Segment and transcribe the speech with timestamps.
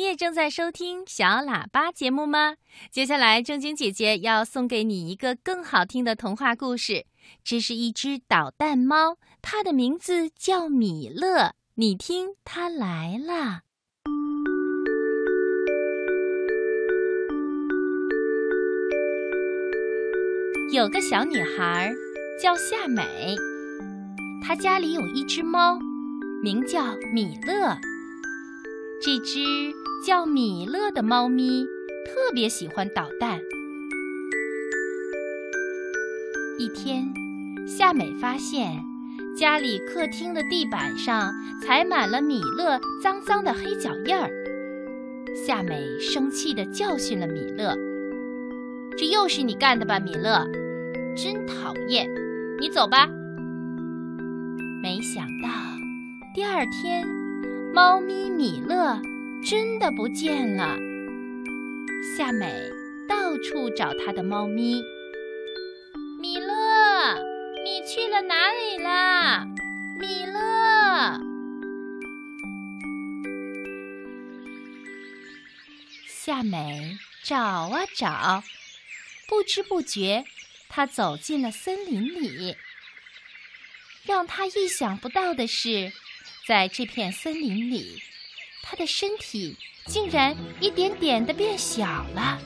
[0.00, 2.54] 你也正在收听小喇叭节目吗？
[2.90, 7.04] 接下来，正经姐姐要送给你一个更好听的童话故事。
[7.44, 11.52] 这是一只捣蛋猫，它的名字叫米勒。
[11.74, 13.60] 你听，它来了。
[20.72, 21.92] 有个小女孩
[22.42, 23.36] 叫夏美，
[24.42, 25.78] 她家里有一只猫，
[26.42, 27.76] 名叫米勒。
[29.02, 29.42] 这只
[30.06, 31.64] 叫米勒的猫咪
[32.04, 33.40] 特别喜欢捣蛋。
[36.58, 37.10] 一天，
[37.66, 38.78] 夏美发现
[39.34, 41.32] 家里客厅的地板上
[41.62, 44.30] 踩满了米勒脏脏的黑脚印儿。
[45.34, 47.74] 夏美生气地教训了米勒
[48.98, 50.46] ：“这又是你干的吧，米勒？
[51.16, 52.06] 真讨厌！
[52.60, 53.08] 你走吧。”
[54.82, 55.48] 没想到，
[56.34, 57.19] 第二天。
[57.72, 59.00] 猫咪米勒
[59.48, 60.76] 真的不见了。
[62.16, 62.52] 夏美
[63.08, 64.82] 到处找她的猫咪。
[66.20, 67.14] 米勒，
[67.64, 69.46] 你去了哪里啦？
[70.00, 71.20] 米勒。
[76.08, 78.42] 夏美找啊找，
[79.28, 80.24] 不知不觉，
[80.68, 82.56] 她走进了森林里。
[84.04, 85.92] 让她意想不到的是。
[86.50, 88.02] 在这片森林里，
[88.60, 89.56] 它的身体
[89.86, 92.40] 竟然一点点的变小了。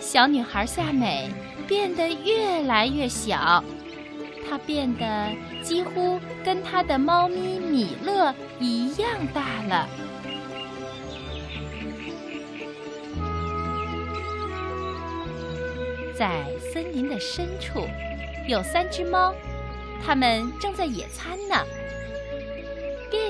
[0.00, 1.30] 小女孩夏美
[1.68, 3.62] 变得越来越小，
[4.48, 5.30] 她变得
[5.62, 9.86] 几乎跟她的猫咪米勒一样大了。
[16.16, 17.86] 在森林的深处，
[18.48, 19.34] 有三只猫，
[20.02, 21.62] 它们正在野餐呢。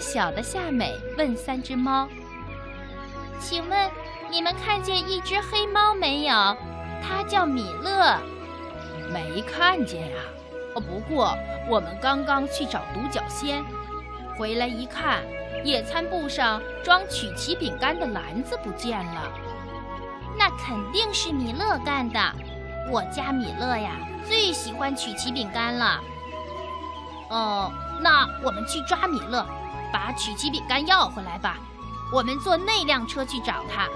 [0.00, 2.08] 变小的夏美问三只猫
[3.38, 3.90] ：“请问
[4.30, 6.56] 你们看见一只黑猫没有？
[7.02, 8.16] 它叫米勒。
[9.12, 10.16] ”“没看见呀。
[10.74, 11.36] ”“哦，不过
[11.68, 13.62] 我们刚刚去找独角仙，
[14.38, 15.22] 回来一看，
[15.64, 19.30] 野餐布上装曲奇饼干的篮子不见了。
[20.38, 22.18] ”“那肯定是米勒干的。
[22.90, 26.00] 我家米勒呀，最喜欢曲奇饼干了。
[27.28, 29.46] ”“哦，那我们去抓米勒。”
[29.92, 31.56] 把曲奇饼干要回来吧，
[32.12, 33.88] 我们坐那辆车去找他。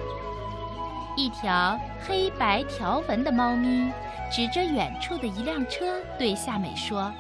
[1.17, 3.93] 一条黑白条纹的猫咪
[4.33, 7.13] 指着远处的一辆车对夏美说：“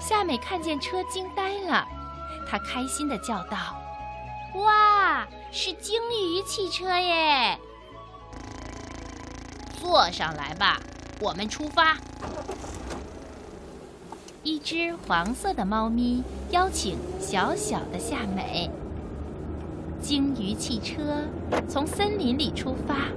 [0.00, 1.86] 夏美看见车惊呆了，
[2.48, 3.58] 她开心的叫道
[4.56, 7.58] ：‘哇，是鲸鱼汽车耶！’
[9.78, 10.80] 坐上来吧，
[11.20, 11.96] 我们出发。”
[14.46, 18.70] 一只黄色的猫咪邀请小小的夏美。
[20.00, 21.24] 鲸鱼汽车
[21.68, 23.08] 从森林里出发，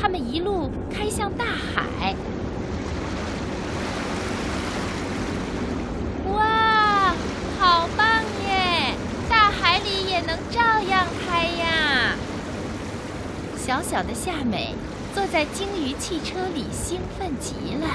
[0.00, 2.14] 他们一路开向大海。
[6.32, 7.16] 哇，
[7.58, 8.94] 好棒耶！
[9.28, 12.14] 大海里也能照样开呀！
[13.56, 14.76] 小小的夏美
[15.12, 17.88] 坐在鲸鱼汽车里，兴奋极了。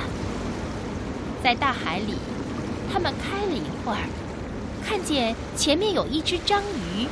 [1.42, 2.16] 在大海里。
[2.91, 4.09] 他们开了一会儿，
[4.85, 7.07] 看见前面有一只章鱼，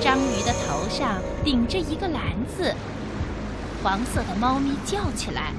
[0.00, 2.22] 章鱼的头上顶着一个篮
[2.56, 2.74] 子。
[3.82, 5.52] 黄色的猫咪叫起来：“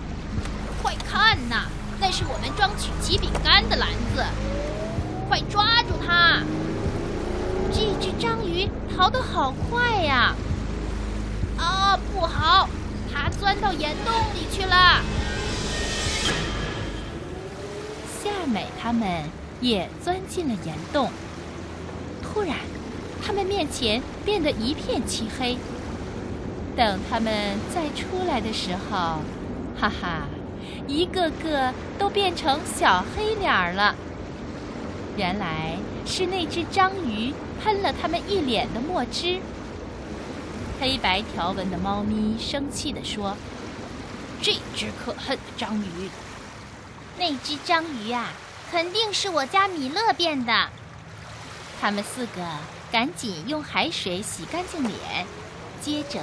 [0.82, 1.66] 快看呐，
[2.00, 4.26] 那是我们装曲奇饼干的篮子！
[5.30, 6.42] 快抓住它！”
[7.72, 10.34] 这只章鱼逃得好快呀！
[11.58, 12.68] 啊，不好，
[13.14, 15.02] 它钻到岩洞里去了。
[18.48, 19.24] 美他们
[19.62, 21.10] 也钻进了岩洞。
[22.22, 22.58] 突然，
[23.26, 25.58] 他们面前变得一片漆黑。
[26.76, 29.20] 等他们再出来的时候，
[29.80, 30.28] 哈哈，
[30.88, 33.96] 一个个都变成小黑脸儿了。
[35.16, 37.34] 原来是那只章鱼
[37.64, 39.40] 喷了他们一脸的墨汁。
[40.82, 43.38] 黑白条纹的猫咪生气地说
[44.44, 46.10] ：“这只可恨的章鱼！”
[47.18, 48.34] 那只章鱼啊，
[48.72, 50.70] 肯定是我家米勒变的。
[51.82, 52.42] 他们四个
[52.92, 55.26] 赶紧用海水洗干净脸，
[55.82, 56.20] 接着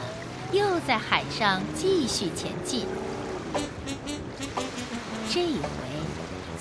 [0.53, 2.87] 又在海上继续前进。
[5.31, 5.69] 这一回，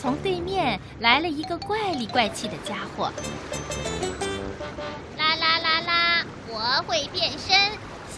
[0.02, 3.12] 从对面来了一个怪里怪气的家伙。
[5.18, 6.26] 啦啦啦啦！
[6.48, 7.58] 我会变身，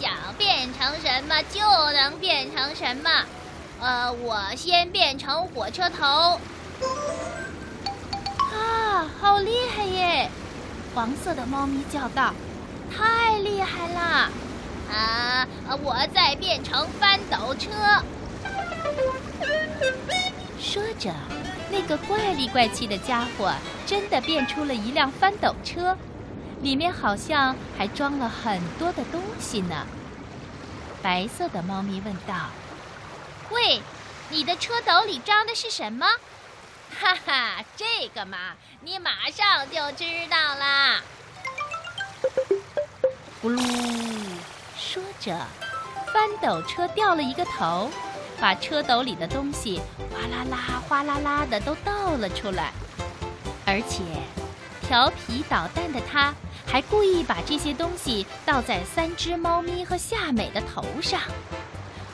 [0.00, 1.60] 想变成什么就
[1.92, 3.10] 能变成什么。
[3.84, 6.40] 呃，我先变成火车头。
[8.50, 10.30] 啊，好厉害耶！
[10.94, 12.32] 黄色的猫咪叫道
[12.90, 14.30] ：“太厉害了！
[14.90, 15.46] 啊，
[15.82, 17.70] 我再变成翻斗车。
[20.58, 21.12] 说着，
[21.70, 23.52] 那个怪里怪气的家伙
[23.84, 25.94] 真的变出了一辆翻斗车，
[26.62, 29.86] 里面好像还装了很多的东西呢。
[31.02, 32.34] 白色的猫咪问道
[33.50, 33.80] ：“喂，
[34.30, 36.06] 你的车斗里装的是什么？”
[37.00, 41.02] 哈哈，这个嘛，你马上就知道啦。
[43.42, 43.60] 咕噜，
[44.78, 45.36] 说着，
[46.12, 47.90] 翻斗车掉了一个头，
[48.40, 49.80] 把车斗里的东西
[50.12, 52.72] 哗啦啦、哗啦啦的都倒了出来。
[53.66, 54.02] 而且，
[54.86, 56.32] 调皮捣蛋的他，
[56.64, 61.20] 还故意把这些东西倒在三只猫咪和夏美的头上，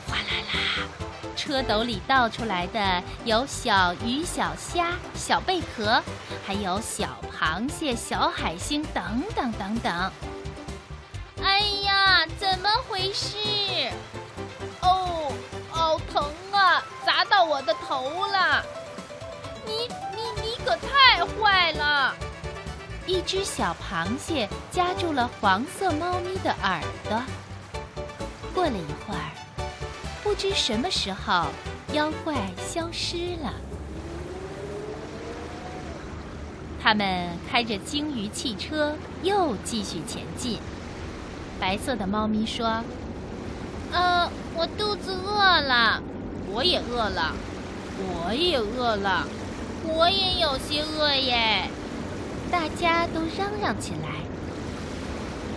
[0.07, 1.10] 哗啦啦。
[1.35, 6.01] 车斗里倒出来的有小鱼、小虾、小贝壳，
[6.45, 10.11] 还有小螃蟹、小海星等等等等。
[11.43, 13.37] 哎呀，怎么回事？
[14.81, 15.33] 哦，
[15.69, 16.83] 好疼啊！
[17.05, 18.63] 砸到我的头了！
[19.65, 22.13] 你你你可太坏了！
[23.07, 27.21] 一只小螃蟹夹住了黄色猫咪的耳朵。
[28.53, 29.40] 过了一会儿。
[30.23, 31.47] 不知什么时候，
[31.93, 33.53] 妖怪消失了。
[36.81, 40.59] 他们开着鲸鱼汽车又继续前进。
[41.59, 42.83] 白色的猫咪说
[43.91, 46.01] ：“呃，我肚子饿了，
[46.51, 47.35] 我也饿了，
[47.97, 49.27] 我也饿了，
[49.85, 51.69] 我也有些饿耶。”
[52.51, 54.21] 大家都嚷嚷起来。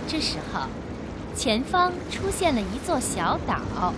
[0.07, 0.69] 这时候，
[1.35, 3.93] 前方出现了一座小岛。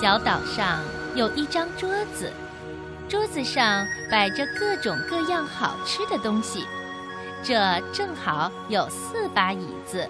[0.00, 0.82] 小岛上
[1.14, 2.32] 有一张桌子，
[3.08, 6.66] 桌子上摆着各种各样好吃的东西，
[7.44, 10.08] 这正好有四把椅子。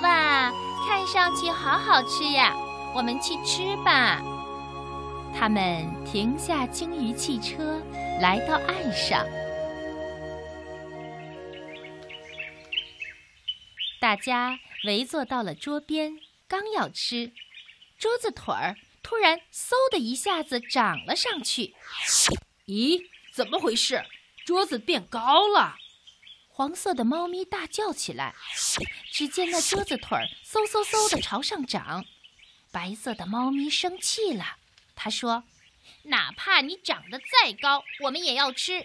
[0.00, 0.52] 哇，
[0.86, 2.54] 看上去好好吃呀！
[2.94, 4.22] 我们去吃吧。
[5.36, 7.80] 他们停下鲸鱼汽车，
[8.20, 9.26] 来到岸上，
[14.00, 16.16] 大家围坐到了桌边，
[16.46, 17.32] 刚要吃。
[18.02, 21.72] 桌子腿儿突然嗖的一下子长了上去，
[22.66, 23.00] 咦，
[23.32, 24.04] 怎么回事？
[24.44, 25.76] 桌子变高了！
[26.48, 28.34] 黄色的猫咪大叫起来。
[29.12, 32.04] 只见那桌子腿儿嗖嗖嗖的朝上长，
[32.72, 34.56] 白色的猫咪生气了，
[34.96, 35.44] 他说
[36.02, 38.84] ：“哪怕你长得再高，我们也要吃。”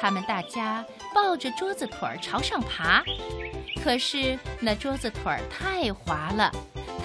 [0.00, 0.82] 他们大家
[1.14, 3.04] 抱着桌子腿儿朝上爬，
[3.84, 6.50] 可是那桌子腿儿太滑了。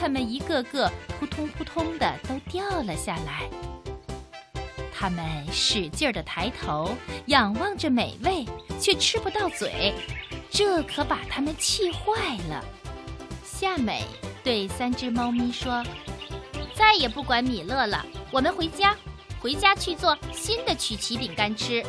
[0.04, 3.50] 他们一个个扑通扑通的都掉了下来。
[4.94, 6.94] 他们使劲儿的抬头
[7.28, 8.46] 仰望着美味，
[8.82, 9.94] 却吃不到嘴，
[10.52, 12.62] 这可把他们气坏了。
[13.46, 14.04] 夏美
[14.44, 15.82] 对三只猫咪说
[16.76, 18.94] ：“再也不管米勒了，我们回家，
[19.40, 21.82] 回家去做新的曲奇饼干吃。”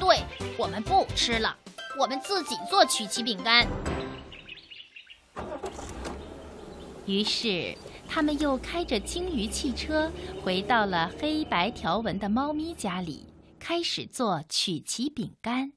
[0.00, 0.18] 对，
[0.56, 1.56] 我们不吃了，
[1.96, 3.68] 我们自己做曲奇饼干。
[7.08, 7.74] 于是，
[8.06, 10.12] 他们又开着鲸鱼汽车
[10.44, 13.26] 回到了黑白条纹的猫咪家里，
[13.58, 15.72] 开始做曲奇饼干。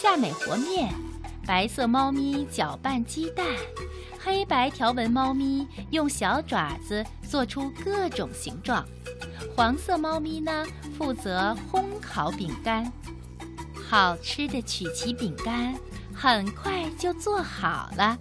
[0.00, 0.94] 夏美和面，
[1.46, 3.46] 白色猫咪搅拌鸡蛋，
[4.18, 8.82] 黑白条纹猫咪用小爪子做出各种形状，
[9.54, 10.64] 黄色猫咪呢
[10.96, 12.90] 负责烘烤饼干。
[13.86, 15.74] 好吃的曲奇饼干
[16.14, 18.18] 很快就做好了。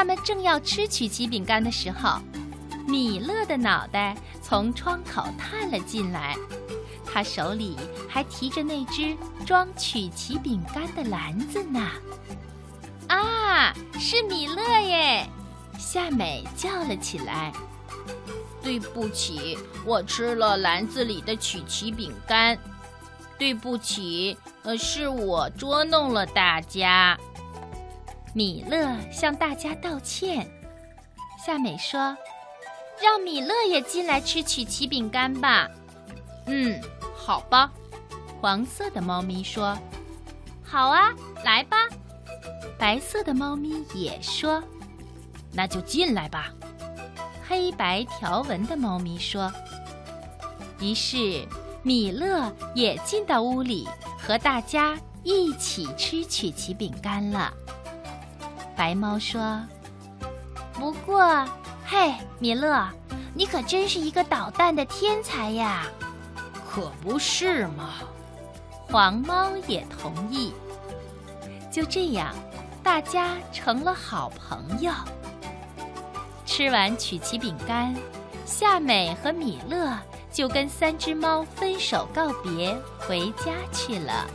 [0.00, 2.18] 他们正要吃曲奇饼干的时候，
[2.88, 6.34] 米勒的脑袋从窗口探了进来，
[7.04, 7.76] 他手里
[8.08, 9.14] 还提着那只
[9.44, 11.86] 装曲奇饼干的篮子呢。
[13.08, 15.28] 啊，是米勒耶！
[15.78, 17.52] 夏美叫了起来
[18.64, 22.58] ：“对不起，我吃了篮子里的曲奇饼干。
[23.38, 27.18] 对不起，呃，是我捉弄了大家。”
[28.32, 30.48] 米勒向大家道歉。
[31.44, 32.16] 夏美说
[33.02, 35.68] ：“让米勒也进来吃曲奇饼干吧。
[36.46, 36.80] ”“嗯，
[37.14, 37.72] 好吧。”
[38.40, 39.76] 黄色的猫咪说
[40.62, 41.12] ：“好啊，
[41.44, 41.76] 来吧。”
[42.78, 44.62] 白色的猫咪也说
[45.52, 46.50] ：“那就进来吧。”
[47.46, 49.52] 黑白条纹的猫咪说
[50.80, 51.44] ：“于是
[51.82, 57.52] 米勒也进到屋里，和大家一起吃曲奇饼干了。”
[58.80, 59.60] 白猫说
[60.72, 61.46] ：“不过，
[61.84, 62.88] 嘿，米勒，
[63.34, 65.84] 你可真是一个捣蛋的天才呀！
[66.66, 67.90] 可不是嘛。
[68.88, 70.54] 黄猫也同意。
[71.70, 72.34] 就这样，
[72.82, 74.90] 大家成了好朋友。
[76.46, 77.94] 吃完曲奇饼干，
[78.46, 79.94] 夏美和米勒
[80.32, 84.26] 就跟三只猫分手告别，回家去了。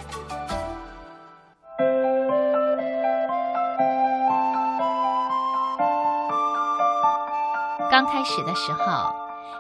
[8.05, 9.15] 刚开始的时候，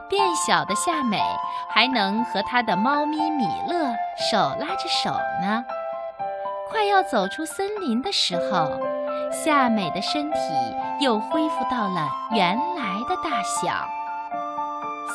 [0.07, 1.19] 变小的夏美
[1.67, 3.95] 还能和她的猫咪米勒
[4.31, 5.09] 手拉着手
[5.41, 5.65] 呢。
[6.69, 8.79] 快要走出森林的时候，
[9.31, 10.37] 夏美的身体
[10.99, 13.67] 又恢复到了原来的大小。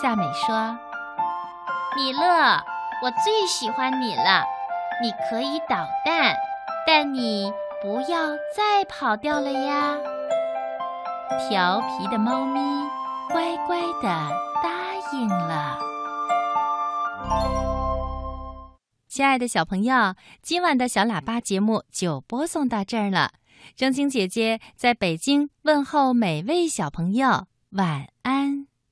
[0.03, 0.77] 夏美说
[1.95, 2.61] ：“米勒，
[3.01, 4.45] 我最喜欢你了。
[5.01, 6.35] 你可以捣蛋，
[6.85, 9.97] 但你不要再跑掉了呀。”
[11.49, 12.61] 调皮的猫咪
[13.33, 14.09] 乖乖的
[14.63, 14.71] 答
[15.13, 15.79] 应了。
[19.09, 23.33] 亲爱的小朋友，今晚的小喇叭节目就播送到这儿了。
[23.77, 28.70] 正晶姐姐在北京问候每位小朋友，晚安。